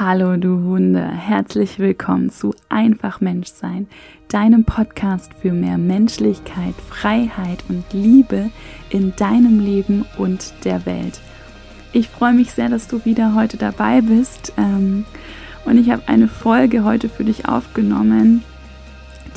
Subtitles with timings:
[0.00, 3.88] Hallo du Wunder, herzlich willkommen zu Einfach Menschsein,
[4.28, 8.50] deinem Podcast für mehr Menschlichkeit, Freiheit und Liebe
[8.90, 11.18] in deinem Leben und der Welt.
[11.92, 15.04] Ich freue mich sehr, dass du wieder heute dabei bist ähm,
[15.64, 18.44] und ich habe eine Folge heute für dich aufgenommen,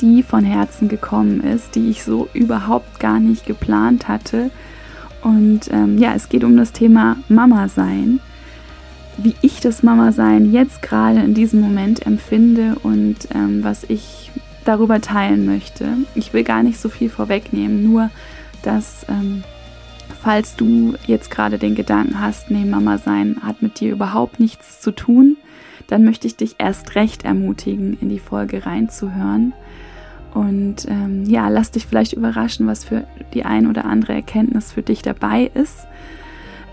[0.00, 4.52] die von Herzen gekommen ist, die ich so überhaupt gar nicht geplant hatte.
[5.22, 8.20] Und ähm, ja, es geht um das Thema Mama sein
[9.16, 14.30] wie ich das Mama-Sein jetzt gerade in diesem Moment empfinde und ähm, was ich
[14.64, 15.88] darüber teilen möchte.
[16.14, 18.10] Ich will gar nicht so viel vorwegnehmen, nur
[18.62, 19.42] dass, ähm,
[20.20, 24.80] falls du jetzt gerade den Gedanken hast, nee, Mama sein hat mit dir überhaupt nichts
[24.80, 25.36] zu tun,
[25.88, 29.52] dann möchte ich dich erst recht ermutigen, in die Folge reinzuhören.
[30.32, 34.82] Und ähm, ja, lass dich vielleicht überraschen, was für die ein oder andere Erkenntnis für
[34.82, 35.86] dich dabei ist.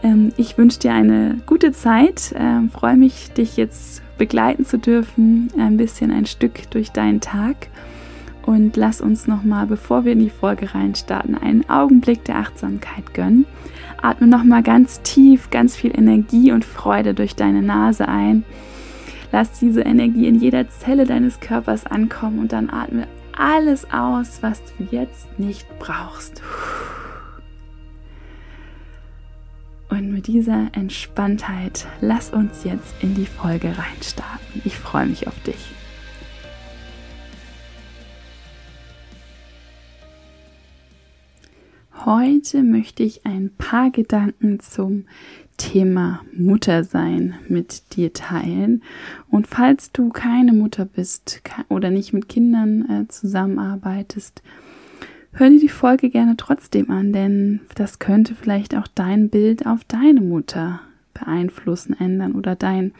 [0.04, 5.50] Ähm, ich wünsche dir eine gute Zeit, ähm, freue mich, dich jetzt begleiten zu dürfen,
[5.58, 7.68] ein bisschen ein Stück durch deinen Tag.
[8.46, 13.46] Und lass uns nochmal, bevor wir in die Folge reinstarten, einen Augenblick der Achtsamkeit gönnen.
[14.02, 18.44] Atme nochmal ganz tief, ganz viel Energie und Freude durch deine Nase ein.
[19.32, 24.62] Lass diese Energie in jeder Zelle deines Körpers ankommen und dann atme alles aus, was
[24.64, 26.42] du jetzt nicht brauchst.
[29.90, 34.62] Und mit dieser Entspanntheit lass uns jetzt in die Folge reinstarten.
[34.64, 35.72] Ich freue mich auf dich.
[42.06, 45.06] Heute möchte ich ein paar Gedanken zum
[45.58, 48.84] Thema Muttersein mit dir teilen.
[49.30, 54.42] Und falls du keine Mutter bist oder nicht mit Kindern äh, zusammenarbeitest,
[55.32, 59.84] Hör dir die Folge gerne trotzdem an, denn das könnte vielleicht auch dein Bild auf
[59.84, 60.82] deine Mutter
[61.14, 62.94] beeinflussen, ändern oder dein,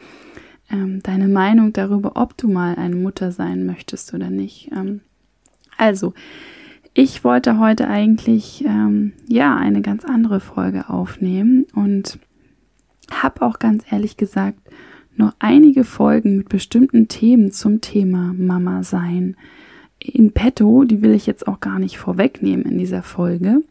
[0.70, 4.70] ähm, deine Meinung darüber, ob du mal eine Mutter sein möchtest oder nicht.
[4.72, 5.00] Ähm,
[5.76, 6.14] also,
[6.94, 12.18] ich wollte heute eigentlich ähm, ja eine ganz andere Folge aufnehmen und
[13.10, 14.58] habe auch ganz ehrlich gesagt
[15.16, 19.36] noch einige Folgen mit bestimmten Themen zum Thema Mama sein
[20.00, 23.62] in petto, die will ich jetzt auch gar nicht vorwegnehmen in dieser Folge.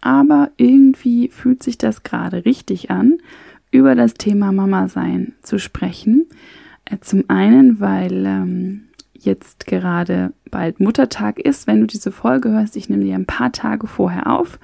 [0.00, 3.18] Aber irgendwie fühlt sich das gerade richtig an,
[3.70, 6.26] über das Thema Mama sein zu sprechen.
[6.86, 8.82] Äh, zum einen, weil ähm,
[9.14, 12.76] jetzt gerade bald Muttertag ist, wenn du diese Folge hörst.
[12.76, 14.58] Ich nehme die ein paar Tage vorher auf.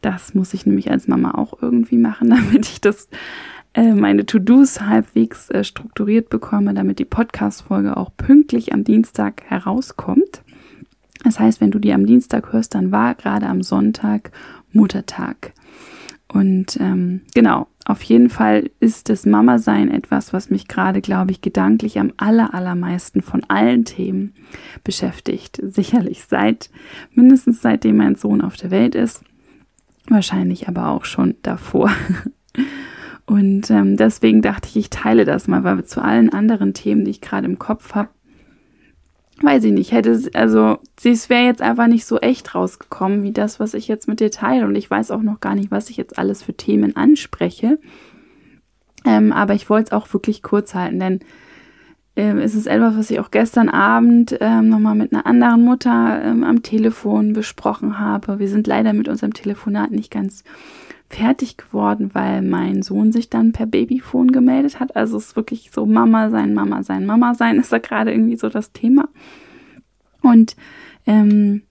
[0.00, 3.08] Das muss ich nämlich als Mama auch irgendwie machen, damit ich das
[3.82, 10.42] meine To-Dos halbwegs äh, strukturiert bekomme, damit die Podcast-Folge auch pünktlich am Dienstag herauskommt.
[11.24, 14.30] Das heißt, wenn du die am Dienstag hörst, dann war gerade am Sonntag
[14.72, 15.52] Muttertag.
[16.28, 21.40] Und ähm, genau, auf jeden Fall ist das Mama-Sein etwas, was mich gerade, glaube ich,
[21.40, 24.34] gedanklich am aller, allermeisten von allen Themen
[24.84, 25.60] beschäftigt.
[25.62, 26.70] Sicherlich seit,
[27.12, 29.22] mindestens seitdem mein Sohn auf der Welt ist.
[30.08, 31.90] Wahrscheinlich aber auch schon davor.
[33.26, 37.10] Und ähm, deswegen dachte ich, ich teile das mal, weil zu allen anderen Themen, die
[37.10, 38.08] ich gerade im Kopf habe,
[39.42, 43.60] weiß ich nicht, hätte also es wäre jetzt einfach nicht so echt rausgekommen, wie das,
[43.60, 44.64] was ich jetzt mit dir teile.
[44.64, 47.78] Und ich weiß auch noch gar nicht, was ich jetzt alles für Themen anspreche.
[49.04, 51.20] Ähm, aber ich wollte es auch wirklich kurz halten, denn
[52.16, 56.22] ähm, es ist etwas, was ich auch gestern Abend ähm, nochmal mit einer anderen Mutter
[56.24, 58.38] ähm, am Telefon besprochen habe.
[58.38, 60.42] Wir sind leider mit unserem Telefonat nicht ganz
[61.08, 64.96] fertig geworden, weil mein Sohn sich dann per Babyphone gemeldet hat.
[64.96, 68.36] Also es ist wirklich so Mama sein, Mama sein, Mama sein ist da gerade irgendwie
[68.36, 69.08] so das Thema.
[70.22, 70.56] Und
[71.06, 71.62] ähm,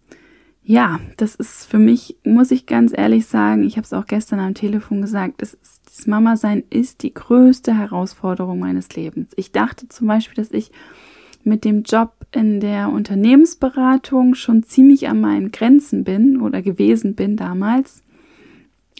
[0.63, 4.39] ja, das ist für mich, muss ich ganz ehrlich sagen, ich habe es auch gestern
[4.39, 9.31] am Telefon gesagt, das, ist, das Mama sein ist die größte Herausforderung meines Lebens.
[9.35, 10.71] Ich dachte zum Beispiel, dass ich
[11.43, 17.37] mit dem Job in der Unternehmensberatung schon ziemlich an meinen Grenzen bin oder gewesen bin
[17.37, 18.01] damals.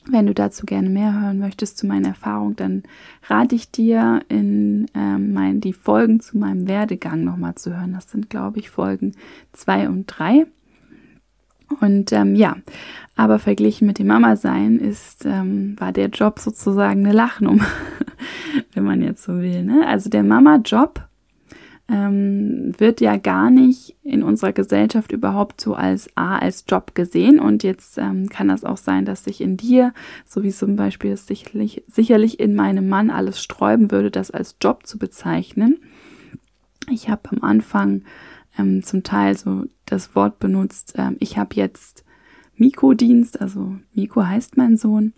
[0.07, 2.83] Wenn du dazu gerne mehr hören möchtest zu meiner Erfahrung, dann
[3.27, 7.93] rate ich dir, in ähm, mein, die Folgen zu meinem Werdegang nochmal zu hören.
[7.93, 9.13] Das sind, glaube ich, Folgen
[9.51, 10.45] zwei und drei.
[11.81, 12.57] Und ähm, ja,
[13.15, 17.65] aber verglichen mit dem Mama-Sein ist, ähm, war der Job sozusagen eine Lachnummer,
[18.73, 19.63] wenn man jetzt so will.
[19.63, 19.87] Ne?
[19.87, 21.07] Also der Mama-Job
[21.87, 27.39] ähm, wird ja gar nicht in unserer Gesellschaft überhaupt so als A, als Job gesehen.
[27.39, 29.93] Und jetzt ähm, kann das auch sein, dass sich in dir,
[30.25, 34.55] so wie zum Beispiel es sicherlich, sicherlich in meinem Mann alles sträuben würde, das als
[34.61, 35.77] Job zu bezeichnen.
[36.89, 38.03] Ich habe am Anfang
[38.57, 42.03] ähm, zum Teil so das Wort benutzt, ähm, ich habe jetzt
[42.57, 45.13] Mikrodienst, also Miko heißt mein Sohn.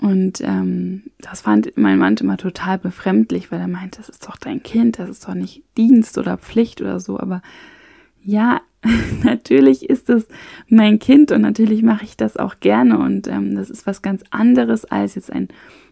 [0.00, 4.36] Und ähm, das fand mein Mann immer total befremdlich, weil er meinte, das ist doch
[4.36, 7.20] dein Kind, das ist doch nicht Dienst oder Pflicht oder so.
[7.20, 7.42] Aber
[8.22, 8.62] ja,
[9.22, 10.26] natürlich ist es
[10.68, 12.98] mein Kind und natürlich mache ich das auch gerne.
[12.98, 15.48] Und ähm, das ist was ganz anderes, als jetzt ein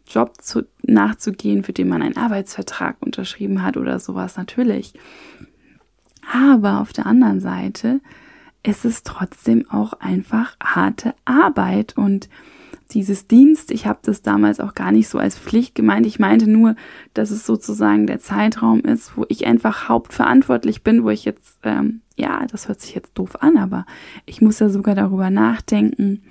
[0.06, 4.94] Job zu, nachzugehen, für den man einen Arbeitsvertrag unterschrieben hat oder sowas, natürlich.
[6.32, 8.00] Aber auf der anderen Seite
[8.62, 12.30] ist es trotzdem auch einfach harte Arbeit und
[12.90, 16.06] dieses Dienst, ich habe das damals auch gar nicht so als Pflicht gemeint.
[16.06, 16.74] Ich meinte nur,
[17.12, 22.00] dass es sozusagen der Zeitraum ist, wo ich einfach hauptverantwortlich bin, wo ich jetzt, ähm,
[22.16, 23.84] ja, das hört sich jetzt doof an, aber
[24.24, 26.22] ich muss ja sogar darüber nachdenken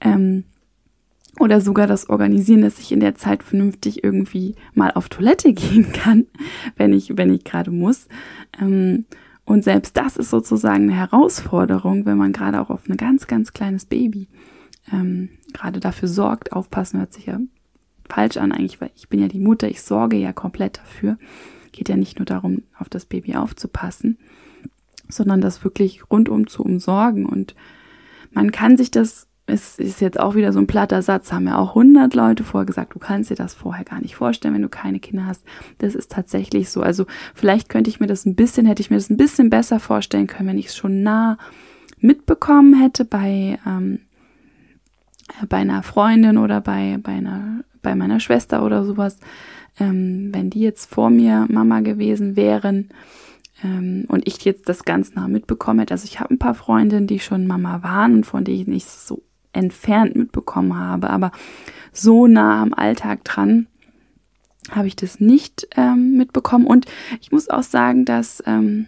[0.00, 0.44] ähm,
[1.40, 5.92] oder sogar das organisieren, dass ich in der Zeit vernünftig irgendwie mal auf Toilette gehen
[5.92, 6.26] kann,
[6.76, 8.06] wenn ich, wenn ich gerade muss.
[8.60, 9.06] Ähm,
[9.44, 13.52] und selbst das ist sozusagen eine Herausforderung, wenn man gerade auch auf ein ganz, ganz
[13.52, 14.28] kleines Baby
[14.92, 16.52] ähm, gerade dafür sorgt.
[16.52, 17.40] Aufpassen hört sich ja
[18.08, 21.16] falsch an eigentlich, weil ich bin ja die Mutter, ich sorge ja komplett dafür.
[21.72, 24.18] Geht ja nicht nur darum, auf das Baby aufzupassen,
[25.08, 27.24] sondern das wirklich rundum zu umsorgen.
[27.24, 27.54] Und
[28.32, 31.58] man kann sich das es ist jetzt auch wieder so ein platter Satz, haben ja
[31.58, 34.70] auch 100 Leute vorher gesagt, du kannst dir das vorher gar nicht vorstellen, wenn du
[34.70, 35.44] keine Kinder hast.
[35.78, 36.80] Das ist tatsächlich so.
[36.80, 37.04] Also
[37.34, 40.26] vielleicht könnte ich mir das ein bisschen, hätte ich mir das ein bisschen besser vorstellen
[40.26, 41.36] können, wenn ich es schon nah
[41.98, 44.00] mitbekommen hätte bei, ähm,
[45.48, 49.18] bei einer Freundin oder bei, bei, einer, bei meiner Schwester oder sowas.
[49.78, 52.90] Ähm, wenn die jetzt vor mir Mama gewesen wären,
[53.62, 55.94] ähm, und ich jetzt das ganz nah mitbekommen hätte.
[55.94, 58.88] Also ich habe ein paar Freundinnen, die schon Mama waren und von denen ich nicht
[58.88, 59.22] so
[59.52, 61.30] entfernt mitbekommen habe, aber
[61.92, 63.68] so nah am Alltag dran
[64.70, 66.66] habe ich das nicht ähm, mitbekommen.
[66.66, 66.86] Und
[67.20, 68.86] ich muss auch sagen, dass, ähm,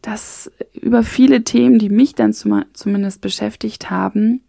[0.00, 4.40] dass über viele Themen, die mich dann zum, zumindest beschäftigt haben,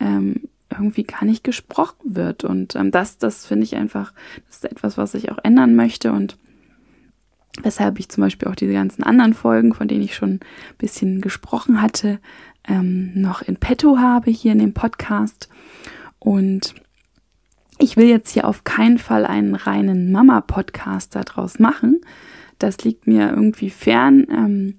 [0.00, 2.44] ähm, irgendwie gar nicht gesprochen wird.
[2.44, 4.12] Und ähm, das, das finde ich einfach,
[4.46, 6.38] das ist etwas, was ich auch ändern möchte und
[7.62, 10.40] weshalb ich zum Beispiel auch diese ganzen anderen Folgen, von denen ich schon ein
[10.78, 12.20] bisschen gesprochen hatte,
[12.68, 15.48] ähm, noch in petto habe hier in dem Podcast.
[16.18, 16.74] Und
[17.78, 22.00] ich will jetzt hier auf keinen Fall einen reinen Mama-Podcast daraus machen.
[22.58, 24.26] Das liegt mir irgendwie fern.
[24.30, 24.78] Ähm,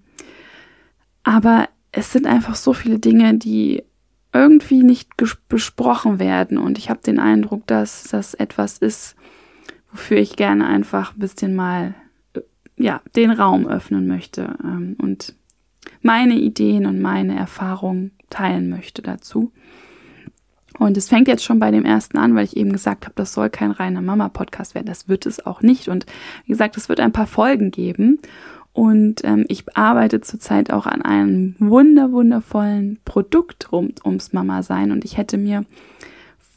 [1.24, 3.84] aber es sind einfach so viele Dinge, die
[4.34, 5.10] irgendwie nicht
[5.48, 6.58] besprochen werden.
[6.58, 9.16] Und ich habe den Eindruck, dass das etwas ist,
[9.92, 11.96] wofür ich gerne einfach ein bisschen mal
[12.34, 12.42] äh,
[12.78, 15.36] ja, den Raum öffnen möchte ähm, und
[16.02, 19.52] meine Ideen und meine Erfahrungen teilen möchte dazu.
[20.78, 23.34] Und es fängt jetzt schon bei dem ersten an, weil ich eben gesagt habe, das
[23.34, 24.86] soll kein reiner Mama-Podcast werden.
[24.86, 25.90] Das wird es auch nicht.
[25.90, 26.06] Und
[26.46, 28.20] wie gesagt, es wird ein paar Folgen geben.
[28.80, 34.92] Und ähm, ich arbeite zurzeit auch an einem wunder, wundervollen Produkt rund ums Mama-Sein.
[34.92, 35.66] Und ich hätte mir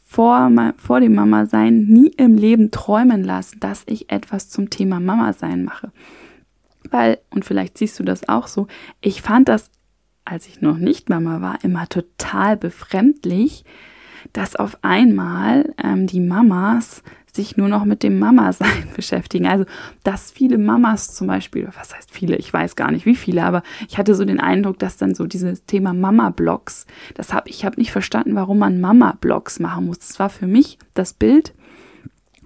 [0.05, 5.63] vor, vor dem Mama-Sein nie im Leben träumen lassen, dass ich etwas zum Thema Mama-Sein
[5.63, 5.91] mache
[6.93, 8.67] weil, und vielleicht siehst du das auch so,
[9.01, 9.71] ich fand das,
[10.25, 13.65] als ich noch nicht Mama war, immer total befremdlich,
[14.31, 17.03] dass auf einmal ähm, die Mamas
[17.35, 19.47] sich nur noch mit dem Mama-Sein beschäftigen.
[19.47, 19.65] Also,
[20.03, 23.63] dass viele Mamas zum Beispiel, was heißt viele, ich weiß gar nicht wie viele, aber
[23.87, 26.85] ich hatte so den Eindruck, dass dann so dieses Thema Mama-Blogs,
[27.15, 29.99] das habe ich habe nicht verstanden, warum man Mama-Blogs machen muss.
[29.99, 31.53] Das war für mich das Bild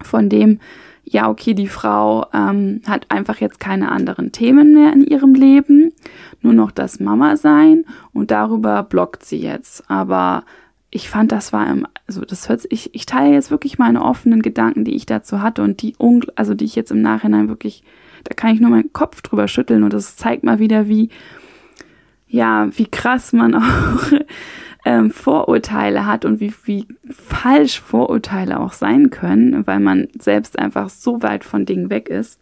[0.02, 0.60] von dem,
[1.04, 5.92] ja, okay, die Frau ähm, hat einfach jetzt keine anderen Themen mehr in ihrem Leben,
[6.42, 9.90] nur noch das Mama sein und darüber blockt sie jetzt.
[9.90, 10.44] Aber
[10.90, 14.42] ich fand, das war im, also das hört ich, ich teile jetzt wirklich meine offenen
[14.42, 15.94] Gedanken, die ich dazu hatte und die,
[16.34, 17.84] also die ich jetzt im Nachhinein wirklich,
[18.24, 21.10] da kann ich nur meinen Kopf drüber schütteln und das zeigt mal wieder, wie,
[22.26, 24.12] ja, wie krass man auch
[24.86, 30.88] ähm, Vorurteile hat und wie, wie falsch Vorurteile auch sein können, weil man selbst einfach
[30.88, 32.40] so weit von Dingen weg ist.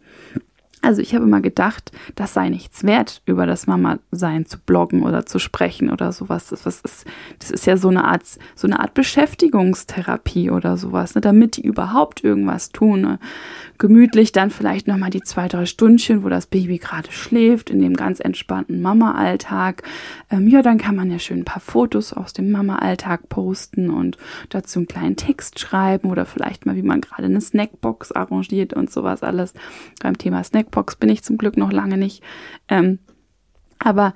[0.83, 5.25] Also ich habe immer gedacht, das sei nichts wert, über das Mama-Sein zu bloggen oder
[5.25, 6.49] zu sprechen oder sowas.
[6.49, 7.05] Das, was ist,
[7.39, 8.23] das ist ja so eine Art,
[8.55, 13.01] so eine Art Beschäftigungstherapie oder sowas, ne, damit die überhaupt irgendwas tun.
[13.01, 13.19] Ne.
[13.79, 17.95] Gemütlich dann vielleicht nochmal die zwei, drei Stündchen, wo das Baby gerade schläft, in dem
[17.95, 19.81] ganz entspannten Mama-Alltag.
[20.29, 24.17] Ähm, ja, dann kann man ja schön ein paar Fotos aus dem Mama-Alltag posten und
[24.49, 28.91] dazu einen kleinen Text schreiben oder vielleicht mal, wie man gerade eine Snackbox arrangiert und
[28.91, 29.53] sowas alles.
[30.01, 32.23] Beim Thema Snackbox Blackbox bin ich zum Glück noch lange nicht.
[32.67, 32.99] Ähm,
[33.79, 34.13] aber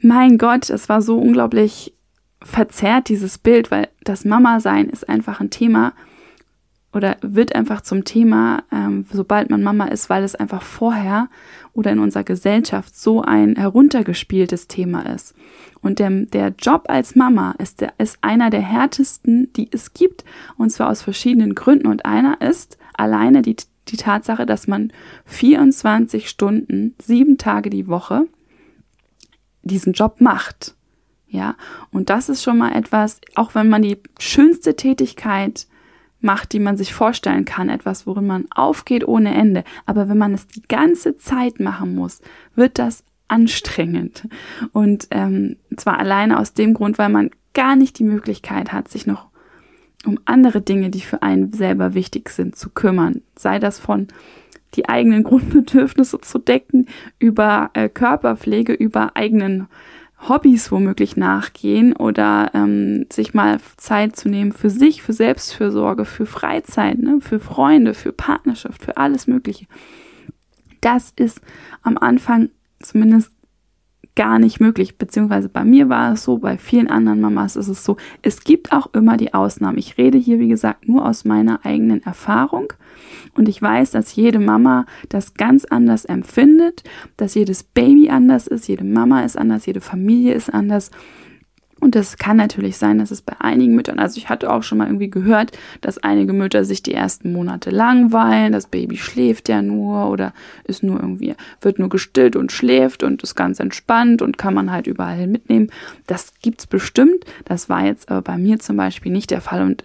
[0.00, 1.94] mein Gott, es war so unglaublich
[2.42, 5.94] verzerrt, dieses Bild, weil das Mama-Sein ist einfach ein Thema,
[6.92, 11.28] oder wird einfach zum Thema, ähm, sobald man Mama ist, weil es einfach vorher
[11.74, 15.34] oder in unserer Gesellschaft so ein heruntergespieltes Thema ist.
[15.82, 20.24] Und der, der Job als Mama ist, der, ist einer der härtesten, die es gibt,
[20.56, 21.86] und zwar aus verschiedenen Gründen.
[21.86, 23.56] Und einer ist alleine die,
[23.88, 24.92] die Tatsache, dass man
[25.26, 28.26] 24 Stunden, sieben Tage die Woche
[29.62, 30.74] diesen Job macht.
[31.28, 31.56] Ja,
[31.90, 35.66] und das ist schon mal etwas, auch wenn man die schönste Tätigkeit
[36.20, 39.64] macht, die man sich vorstellen kann, etwas, worin man aufgeht ohne Ende.
[39.86, 42.20] Aber wenn man es die ganze Zeit machen muss,
[42.54, 44.28] wird das anstrengend.
[44.72, 49.06] Und ähm, zwar alleine aus dem Grund, weil man gar nicht die Möglichkeit hat, sich
[49.06, 49.28] noch
[50.06, 53.22] um andere Dinge, die für einen selber wichtig sind, zu kümmern.
[53.36, 54.08] Sei das von
[54.74, 56.86] die eigenen Grundbedürfnisse zu decken,
[57.18, 59.68] über äh, Körperpflege, über eigenen
[60.28, 66.24] Hobbys womöglich nachgehen oder ähm, sich mal Zeit zu nehmen für sich, für Selbstfürsorge, für
[66.24, 69.66] Freizeit, ne, für Freunde, für Partnerschaft, für alles Mögliche.
[70.80, 71.40] Das ist
[71.82, 72.48] am Anfang
[72.80, 73.30] zumindest
[74.16, 77.84] gar nicht möglich, beziehungsweise bei mir war es so, bei vielen anderen Mamas ist es
[77.84, 79.78] so, es gibt auch immer die Ausnahmen.
[79.78, 82.72] Ich rede hier, wie gesagt, nur aus meiner eigenen Erfahrung.
[83.34, 86.82] Und ich weiß, dass jede Mama das ganz anders empfindet,
[87.16, 90.90] dass jedes Baby anders ist, jede Mama ist anders, jede Familie ist anders
[91.78, 94.78] und das kann natürlich sein, dass es bei einigen Müttern, also ich hatte auch schon
[94.78, 95.52] mal irgendwie gehört,
[95.82, 100.32] dass einige Mütter sich die ersten Monate langweilen, das Baby schläft ja nur oder
[100.64, 104.72] ist nur irgendwie, wird nur gestillt und schläft und ist ganz entspannt und kann man
[104.72, 105.70] halt überall mitnehmen.
[106.06, 107.24] Das gibt's bestimmt.
[107.44, 109.84] Das war jetzt aber bei mir zum Beispiel nicht der Fall und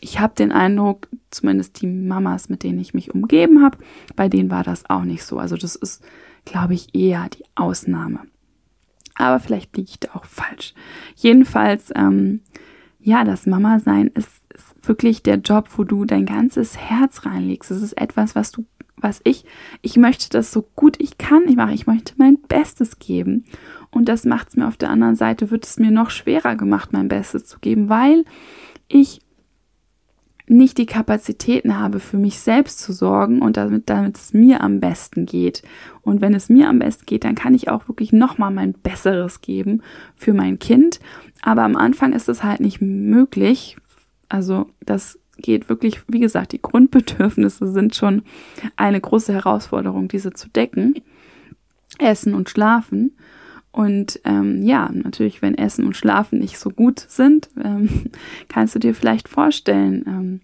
[0.00, 3.78] ich habe den Eindruck, zumindest die Mamas, mit denen ich mich umgeben habe,
[4.16, 5.38] bei denen war das auch nicht so.
[5.38, 6.04] Also das ist,
[6.44, 8.20] glaube ich, eher die Ausnahme.
[9.14, 10.74] Aber vielleicht liege ich da auch falsch.
[11.16, 12.40] Jedenfalls, ähm,
[13.00, 17.70] ja, das Mama-Sein ist, ist wirklich der Job, wo du dein ganzes Herz reinlegst.
[17.70, 18.64] Es ist etwas, was du,
[18.96, 19.44] was ich,
[19.80, 21.48] ich möchte das so gut ich kann.
[21.48, 23.44] Ich mache, ich möchte mein Bestes geben.
[23.90, 26.92] Und das macht es mir auf der anderen Seite, wird es mir noch schwerer gemacht,
[26.92, 28.24] mein Bestes zu geben, weil
[28.88, 29.21] ich
[30.46, 34.80] nicht die Kapazitäten habe, für mich selbst zu sorgen und damit, damit es mir am
[34.80, 35.62] besten geht.
[36.02, 39.40] Und wenn es mir am besten geht, dann kann ich auch wirklich nochmal mein Besseres
[39.40, 39.82] geben
[40.16, 41.00] für mein Kind.
[41.42, 43.76] Aber am Anfang ist es halt nicht möglich.
[44.28, 48.22] Also das geht wirklich, wie gesagt, die Grundbedürfnisse sind schon
[48.76, 50.94] eine große Herausforderung, diese zu decken.
[51.98, 53.16] Essen und schlafen.
[53.72, 57.88] Und ähm, ja, natürlich, wenn Essen und Schlafen nicht so gut sind, ähm,
[58.48, 60.40] kannst du dir vielleicht vorstellen, ähm,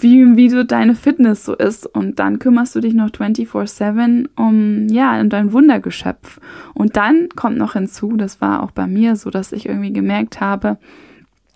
[0.00, 1.86] wie, wie so deine Fitness so ist.
[1.86, 6.40] Und dann kümmerst du dich noch 24-7 um, ja, um dein Wundergeschöpf.
[6.72, 10.40] Und dann kommt noch hinzu, das war auch bei mir so, dass ich irgendwie gemerkt
[10.40, 10.78] habe,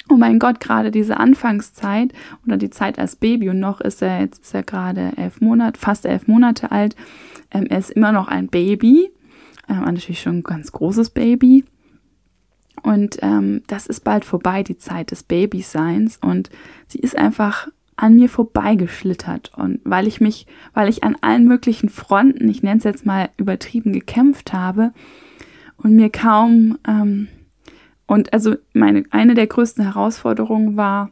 [0.09, 2.13] oh mein Gott, gerade diese Anfangszeit
[2.45, 5.79] oder die Zeit als Baby und noch ist er, jetzt ist er gerade elf Monate,
[5.79, 6.97] fast elf Monate alt,
[7.53, 9.11] ähm, er ist immer noch ein Baby
[9.69, 11.65] ähm, natürlich schon ein ganz großes Baby.
[12.83, 16.19] Und ähm, das ist bald vorbei, die Zeit des Babyseins.
[16.21, 16.51] Und
[16.89, 19.53] sie ist einfach an mir vorbeigeschlittert.
[19.57, 23.31] Und weil ich mich, weil ich an allen möglichen Fronten, ich nenne es jetzt mal
[23.37, 24.93] übertrieben, gekämpft habe
[25.77, 27.29] und mir kaum, ähm,
[28.07, 31.11] und also meine, eine der größten Herausforderungen war,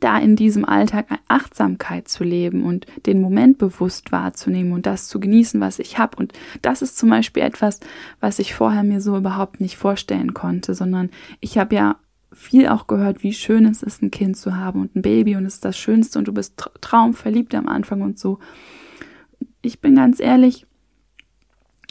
[0.00, 5.20] da in diesem Alltag Achtsamkeit zu leben und den Moment bewusst wahrzunehmen und das zu
[5.20, 6.16] genießen, was ich habe.
[6.16, 7.80] Und das ist zum Beispiel etwas,
[8.20, 11.96] was ich vorher mir so überhaupt nicht vorstellen konnte, sondern ich habe ja
[12.32, 15.46] viel auch gehört, wie schön es ist, ein Kind zu haben und ein Baby und
[15.46, 18.38] es ist das Schönste und du bist traumverliebt am Anfang und so.
[19.62, 20.66] Ich bin ganz ehrlich,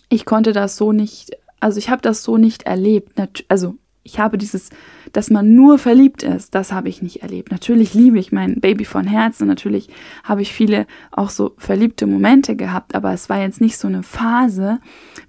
[0.10, 3.20] ich konnte das so nicht, also ich habe das so nicht erlebt.
[3.50, 4.70] Also ich habe dieses,
[5.14, 7.52] dass man nur verliebt ist, das habe ich nicht erlebt.
[7.52, 9.90] Natürlich liebe ich mein Baby von Herzen natürlich
[10.24, 14.04] habe ich viele auch so verliebte Momente gehabt, aber es war jetzt nicht so eine
[14.04, 14.80] Phase,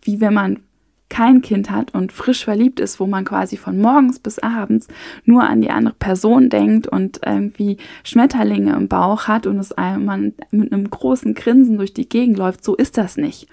[0.03, 0.61] wie wenn man
[1.09, 4.89] kein Kind hat und frisch verliebt ist, wo man quasi von morgens bis abends
[5.25, 10.35] nur an die andere Person denkt und irgendwie Schmetterlinge im Bauch hat und es man
[10.51, 12.63] mit einem großen Grinsen durch die Gegend läuft.
[12.63, 13.49] So ist das nicht.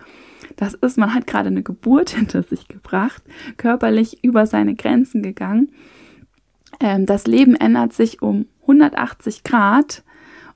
[0.58, 3.24] Das ist, man hat gerade eine Geburt hinter sich gebracht,
[3.58, 5.70] körperlich über seine Grenzen gegangen.
[6.80, 10.04] Ähm, das Leben ändert sich um 180 Grad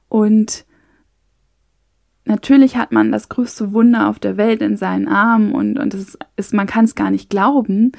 [0.08, 0.66] und
[2.26, 6.18] natürlich hat man das größte Wunder auf der Welt in seinen Armen und, und es
[6.36, 7.92] ist, man kann es gar nicht glauben,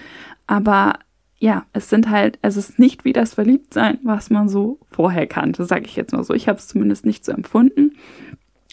[0.46, 0.98] aber
[1.40, 5.64] ja, es sind halt, es ist nicht wie das Verliebtsein, was man so vorher kannte,
[5.64, 6.34] sage ich jetzt mal so.
[6.34, 7.92] Ich habe es zumindest nicht so empfunden.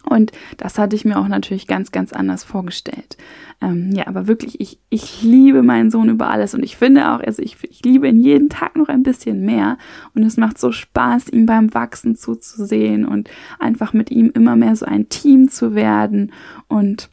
[0.07, 3.17] Und das hatte ich mir auch natürlich ganz, ganz anders vorgestellt.
[3.61, 6.53] ähm, ja, aber wirklich, ich, ich liebe meinen Sohn über alles.
[6.53, 9.77] Und ich finde auch, also ich, ich liebe ihn jeden Tag noch ein bisschen mehr.
[10.13, 14.75] Und es macht so Spaß, ihm beim Wachsen zuzusehen und einfach mit ihm immer mehr
[14.75, 16.31] so ein Team zu werden.
[16.67, 17.09] Und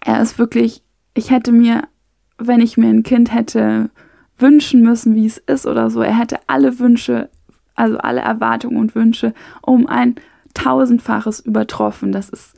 [0.00, 0.82] er ist wirklich,
[1.14, 1.82] ich hätte mir,
[2.38, 3.90] wenn ich mir ein Kind hätte
[4.38, 7.28] wünschen müssen, wie es ist oder so, er hätte alle Wünsche,
[7.74, 10.14] also alle Erwartungen und Wünsche um ein
[10.58, 12.12] tausendfaches übertroffen.
[12.12, 12.54] Das ist,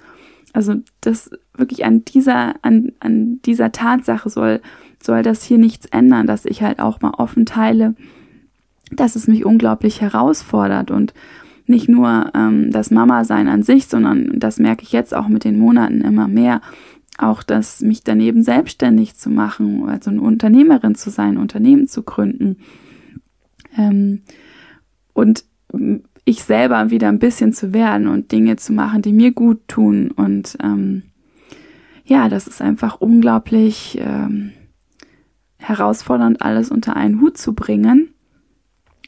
[0.52, 4.60] also das wirklich an dieser, an, an dieser Tatsache soll,
[5.02, 7.94] soll das hier nichts ändern, dass ich halt auch mal offen teile,
[8.90, 11.14] dass es mich unglaublich herausfordert und
[11.66, 15.58] nicht nur ähm, das Mama-Sein an sich, sondern das merke ich jetzt auch mit den
[15.58, 16.62] Monaten immer mehr,
[17.18, 22.56] auch das mich daneben selbstständig zu machen, also eine Unternehmerin zu sein, Unternehmen zu gründen.
[23.76, 24.22] Ähm,
[25.12, 25.44] und
[26.24, 30.10] ich selber wieder ein bisschen zu werden und Dinge zu machen, die mir gut tun.
[30.10, 31.02] Und ähm,
[32.04, 34.52] ja, das ist einfach unglaublich ähm,
[35.58, 38.14] herausfordernd, alles unter einen Hut zu bringen.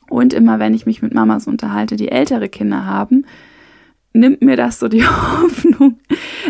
[0.09, 3.25] Und immer wenn ich mich mit Mamas unterhalte, die ältere Kinder haben,
[4.13, 5.99] nimmt mir das so die Hoffnung,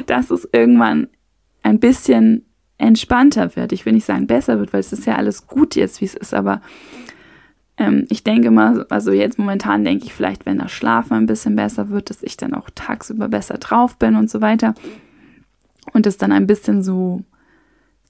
[0.07, 1.09] dass es irgendwann
[1.63, 2.45] ein bisschen
[2.79, 3.73] entspannter wird.
[3.73, 6.15] Ich will nicht sagen besser wird, weil es ist ja alles gut jetzt, wie es
[6.15, 6.61] ist, aber
[7.83, 11.57] ähm, ich denke mal, also jetzt momentan denke ich vielleicht, wenn das Schlafen ein bisschen
[11.57, 14.75] besser wird, dass ich dann auch tagsüber besser drauf bin und so weiter.
[15.93, 17.25] Und es dann ein bisschen so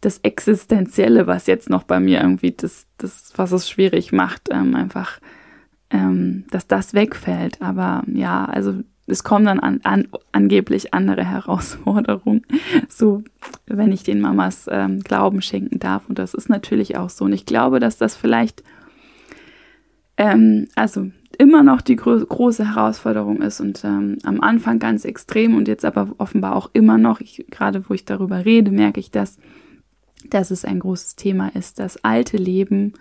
[0.03, 4.75] das Existenzielle, was jetzt noch bei mir irgendwie das, das was es schwierig macht, ähm,
[4.75, 5.21] einfach,
[5.91, 7.63] ähm, dass das wegfällt.
[7.63, 12.45] Aber ja, also es kommen dann an, an, angeblich andere Herausforderungen,
[12.89, 13.23] so
[13.67, 16.09] wenn ich den Mamas ähm, Glauben schenken darf.
[16.09, 17.25] Und das ist natürlich auch so.
[17.25, 18.63] Und ich glaube, dass das vielleicht,
[20.17, 25.57] ähm, also immer noch die gro große Herausforderung ist und ähm, am Anfang ganz extrem
[25.57, 29.11] und jetzt aber offenbar auch immer noch, ich, gerade wo ich darüber rede, merke ich,
[29.11, 29.39] dass,
[30.29, 32.93] dass es ein großes Thema ist, das alte Leben,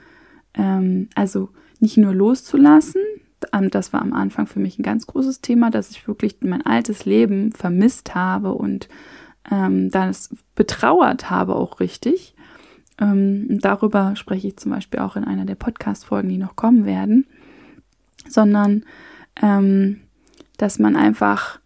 [0.54, 1.50] ähm, also
[1.80, 3.02] nicht nur loszulassen,
[3.54, 6.66] ähm, das war am Anfang für mich ein ganz großes Thema, dass ich wirklich mein
[6.66, 8.88] altes Leben vermisst habe und
[9.52, 12.36] ähm, das betrauert habe auch richtig.
[13.02, 17.26] Ähm, darüber spreche ich zum Beispiel auch in einer der Podcast-Folgen, die noch kommen werden.
[18.30, 18.86] Sondern,
[19.42, 20.02] ähm,
[20.58, 21.60] dass man einfach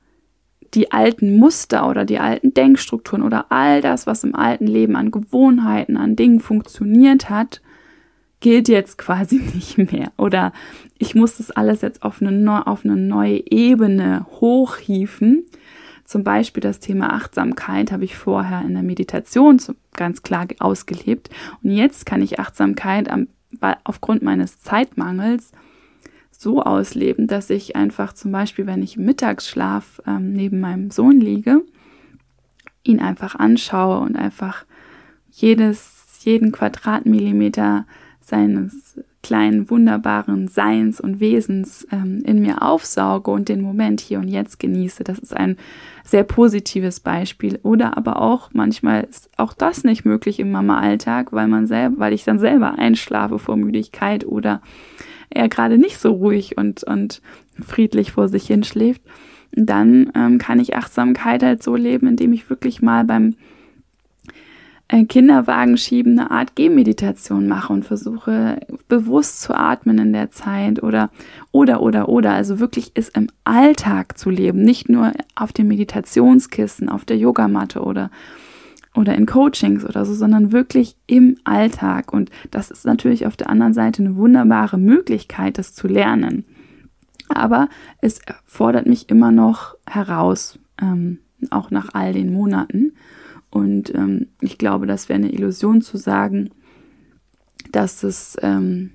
[0.74, 5.12] die alten Muster oder die alten Denkstrukturen oder all das, was im alten Leben an
[5.12, 7.62] Gewohnheiten, an Dingen funktioniert hat,
[8.40, 10.12] gilt jetzt quasi nicht mehr.
[10.18, 10.54] Oder
[10.98, 15.46] ich muss das alles jetzt auf eine, auf eine neue Ebene hochhieven.
[16.06, 19.60] Zum Beispiel das Thema Achtsamkeit habe ich vorher in der Meditation
[19.94, 21.30] ganz klar ausgelebt.
[21.64, 23.28] Und jetzt kann ich Achtsamkeit am,
[23.84, 25.52] aufgrund meines Zeitmangels
[26.32, 31.20] so ausleben, dass ich einfach zum Beispiel, wenn ich im Mittagsschlaf ähm, neben meinem Sohn
[31.20, 31.64] liege,
[32.84, 34.64] ihn einfach anschaue und einfach
[35.32, 37.88] jedes, jeden Quadratmillimeter
[38.22, 44.28] seines kleinen wunderbaren Seins und Wesens ähm, in mir aufsauge und den Moment hier und
[44.28, 45.04] jetzt genieße.
[45.04, 45.58] Das ist ein
[46.04, 47.60] sehr positives Beispiel.
[47.64, 52.14] Oder aber auch manchmal ist auch das nicht möglich im Mama-Alltag, weil man selber, weil
[52.14, 54.62] ich dann selber einschlafe vor Müdigkeit oder
[55.32, 57.24] er gerade nicht so ruhig und, und
[57.66, 59.02] friedlich vor sich hinschläft.
[59.54, 63.34] Dann ähm, kann ich Achtsamkeit halt so leben, indem ich wirklich mal beim
[64.88, 71.10] Kinderwagen schieben eine Art Gehmeditation mache und versuche bewusst zu atmen in der Zeit oder
[71.52, 76.88] oder oder oder also wirklich ist im Alltag zu leben, nicht nur auf dem Meditationskissen,
[76.88, 78.12] auf der Yogamatte oder
[78.94, 83.50] oder in Coachings oder so, sondern wirklich im Alltag und das ist natürlich auf der
[83.50, 86.46] anderen Seite eine wunderbare Möglichkeit, das zu lernen.
[87.28, 87.70] Aber
[88.02, 91.20] es fordert mich immer noch heraus, ähm,
[91.50, 92.94] auch nach all den Monaten.
[93.56, 96.50] Und ähm, ich glaube, das wäre eine Illusion zu sagen,
[97.72, 98.92] dass es, ähm,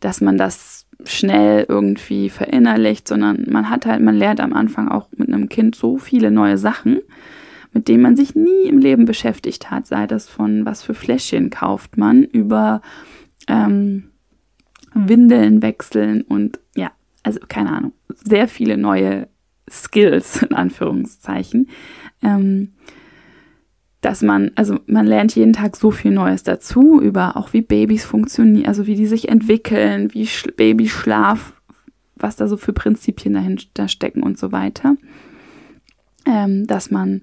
[0.00, 5.10] dass man das schnell irgendwie verinnerlicht, sondern man hat halt, man lernt am Anfang auch
[5.16, 7.02] mit einem Kind so viele neue Sachen,
[7.72, 11.50] mit denen man sich nie im Leben beschäftigt hat, sei das von was für Fläschchen
[11.50, 12.82] kauft man über
[13.46, 14.10] ähm,
[14.92, 16.90] Windeln wechseln und ja,
[17.22, 19.28] also keine Ahnung, sehr viele neue
[19.70, 21.68] Skills in Anführungszeichen.
[22.24, 22.72] Ähm,
[24.04, 28.04] dass man, also man lernt jeden Tag so viel Neues dazu über auch wie Babys
[28.04, 31.54] funktionieren, also wie die sich entwickeln, wie Sch Babyschlaf,
[32.14, 34.96] was da so für Prinzipien dahinter stecken und so weiter.
[36.26, 37.22] Ähm, dass man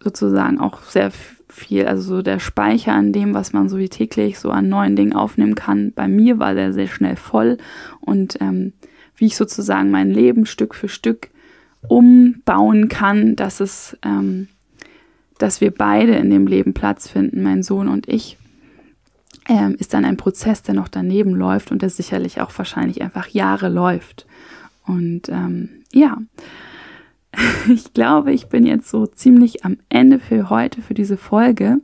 [0.00, 1.10] sozusagen auch sehr
[1.48, 4.94] viel, also so der Speicher an dem, was man so wie täglich so an neuen
[4.94, 5.92] Dingen aufnehmen kann.
[5.92, 7.58] Bei mir war der sehr schnell voll
[8.00, 8.74] und ähm,
[9.16, 11.30] wie ich sozusagen mein Leben Stück für Stück
[11.88, 14.48] umbauen kann, dass es ähm,
[15.38, 18.38] dass wir beide in dem Leben Platz finden, mein Sohn und ich,
[19.48, 23.28] ähm, ist dann ein Prozess, der noch daneben läuft und der sicherlich auch wahrscheinlich einfach
[23.28, 24.26] Jahre läuft.
[24.86, 26.18] Und ähm, ja,
[27.68, 31.78] ich glaube, ich bin jetzt so ziemlich am Ende für heute, für diese Folge.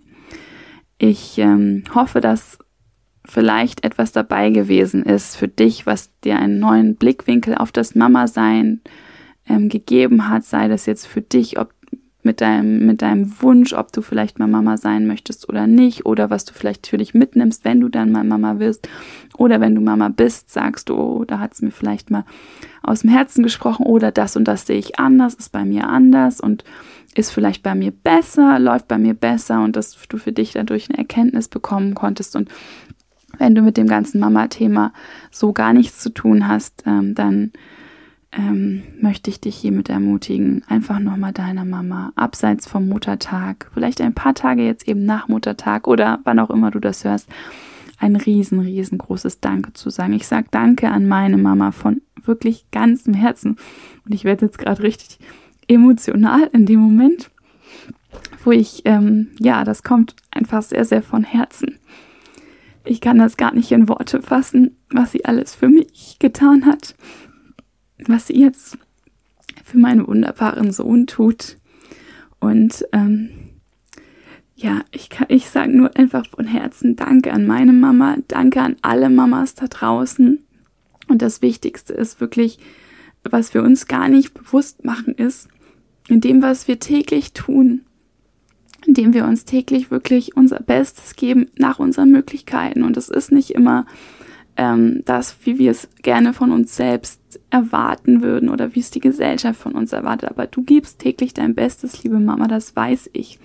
[0.98, 2.58] Ich ähm, hoffe, dass
[3.24, 8.80] vielleicht etwas dabei gewesen ist für dich, was dir einen neuen Blickwinkel auf das Mama-Sein
[9.48, 11.72] ähm, gegeben hat, sei das jetzt für dich, ob
[12.22, 16.30] mit deinem, mit deinem Wunsch, ob du vielleicht mal Mama sein möchtest oder nicht, oder
[16.30, 18.88] was du vielleicht für dich mitnimmst, wenn du dann mal Mama wirst,
[19.37, 22.24] oder wenn du Mama bist, sagst du, oh, da hat es mir vielleicht mal
[22.82, 26.40] aus dem Herzen gesprochen, oder das und das sehe ich anders, ist bei mir anders
[26.40, 26.64] und
[27.14, 30.88] ist vielleicht bei mir besser, läuft bei mir besser und dass du für dich dadurch
[30.88, 32.37] eine Erkenntnis bekommen konntest.
[32.37, 32.48] Und
[33.38, 34.92] wenn du mit dem ganzen Mama-Thema
[35.30, 37.52] so gar nichts zu tun hast, ähm, dann
[38.33, 44.14] ähm, möchte ich dich hiermit ermutigen, einfach nochmal deiner Mama abseits vom Muttertag, vielleicht ein
[44.14, 47.29] paar Tage jetzt eben nach Muttertag oder wann auch immer du das hörst,
[47.99, 50.14] ein riesen, riesengroßes Danke zu sagen.
[50.14, 53.57] Ich sage Danke an meine Mama von wirklich ganzem Herzen.
[54.05, 55.18] Und ich werde jetzt gerade richtig
[55.68, 57.31] emotional in dem Moment,
[58.45, 61.79] wo ich, ähm, ja, das kommt einfach sehr, sehr von Herzen.
[62.85, 66.97] Ich kann das gar nicht in Worte fassen, was sie alles für mich getan hat
[68.08, 68.78] was sie jetzt
[69.64, 71.56] für meinen wunderbaren Sohn tut.
[72.40, 73.30] Und ähm,
[74.56, 78.76] ja, ich, kann, ich sage nur einfach von Herzen Danke an meine Mama, danke an
[78.82, 80.38] alle Mamas da draußen.
[81.08, 82.58] Und das Wichtigste ist wirklich,
[83.24, 85.48] was wir uns gar nicht bewusst machen, ist,
[86.08, 87.82] in dem, was wir täglich tun,
[88.86, 92.82] indem wir uns täglich wirklich unser Bestes geben nach unseren Möglichkeiten.
[92.82, 93.86] Und es ist nicht immer
[94.56, 99.00] ähm, das, wie wir es gerne von uns selbst erwarten würden oder wie es die
[99.00, 100.30] Gesellschaft von uns erwartet.
[100.30, 103.38] Aber du gibst täglich dein Bestes, liebe Mama, das weiß ich.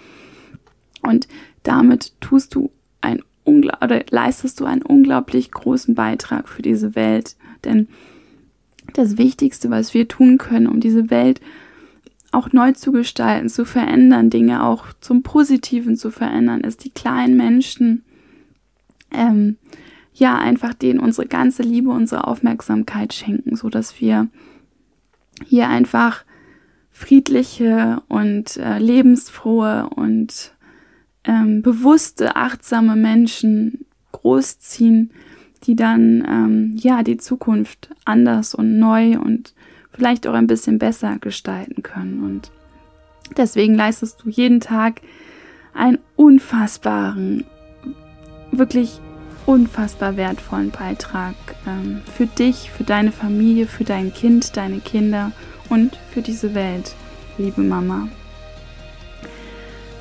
[1.02, 1.28] Und
[1.64, 7.38] damit tust du ein unglaublich oder leistest du einen unglaublich großen Beitrag für diese Welt.
[7.64, 7.88] Denn
[8.94, 11.42] das Wichtigste, was wir tun können, um diese Welt
[12.32, 17.38] auch neu zu gestalten, zu verändern, Dinge auch zum Positiven zu verändern, ist die kleinen
[17.38, 18.04] Menschen,
[19.12, 19.58] ähm,
[20.20, 24.28] ja einfach denen unsere ganze Liebe, unsere Aufmerksamkeit schenken, so dass wir
[25.46, 26.24] hier einfach
[26.92, 30.54] friedliche und äh, lebensfrohe und
[31.24, 35.12] ähm, bewusste, achtsame Menschen großziehen,
[35.64, 39.54] die dann ähm, ja die Zukunft anders und neu und
[39.92, 42.24] vielleicht auch ein bisschen besser gestalten können.
[42.24, 42.52] Und
[43.36, 45.02] deswegen leistest du jeden Tag
[45.74, 47.46] einen unfassbaren,
[48.52, 49.00] wirklich
[49.48, 51.34] unfassbar wertvollen Beitrag
[51.66, 55.32] ähm, für dich, für deine Familie, für dein Kind, deine Kinder
[55.70, 56.94] und für diese Welt,
[57.38, 58.10] liebe Mama.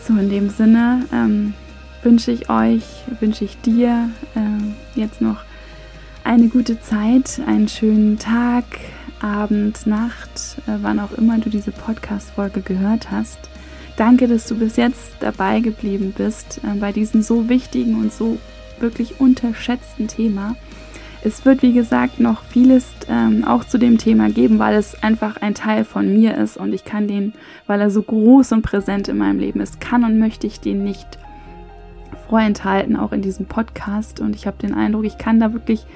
[0.02, 1.54] So, in dem Sinne ähm,
[2.02, 2.84] wünsche ich euch,
[3.20, 5.38] wünsche ich dir äh, jetzt noch
[6.24, 8.64] eine gute Zeit, einen schönen Tag,
[9.20, 13.38] Abend, Nacht, äh, wann auch immer du diese Podcast-Folge gehört hast.
[13.96, 18.38] Danke, dass du bis jetzt dabei geblieben bist äh, bei diesem so wichtigen und so
[18.80, 20.56] wirklich unterschätzten Thema.
[21.22, 25.38] Es wird, wie gesagt, noch vieles ähm, auch zu dem Thema geben, weil es einfach
[25.38, 27.32] ein Teil von mir ist und ich kann den,
[27.66, 30.84] weil er so groß und präsent in meinem Leben ist, kann und möchte ich den
[30.84, 31.18] nicht
[32.28, 34.20] vorenthalten, auch in diesem Podcast.
[34.20, 35.86] Und ich habe den Eindruck, ich kann da wirklich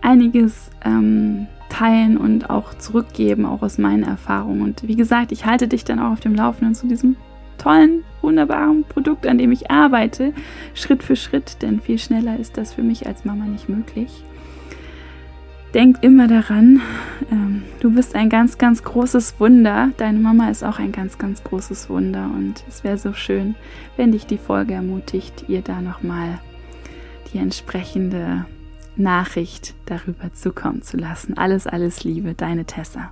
[0.00, 4.62] einiges ähm, teilen und auch zurückgeben, auch aus meinen Erfahrungen.
[4.62, 7.16] Und wie gesagt, ich halte dich dann auch auf dem Laufenden zu diesem
[7.56, 10.32] tollen, wunderbaren Produkt, an dem ich arbeite,
[10.74, 14.24] Schritt für Schritt, denn viel schneller ist das für mich als Mama nicht möglich.
[15.74, 16.80] Denk immer daran,
[17.30, 19.90] ähm, du bist ein ganz, ganz großes Wunder.
[19.98, 23.56] Deine Mama ist auch ein ganz, ganz großes Wunder und es wäre so schön,
[23.96, 26.38] wenn dich die Folge ermutigt, ihr da nochmal
[27.32, 28.46] die entsprechende
[28.96, 31.36] Nachricht darüber zukommen zu lassen.
[31.36, 33.10] Alles, alles Liebe, deine Tessa.